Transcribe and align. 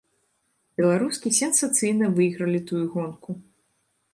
Беларускі 0.79 1.33
сенсацыйна 1.39 2.05
выйгралі 2.17 2.59
тую 2.73 2.81
гонку. 2.95 3.31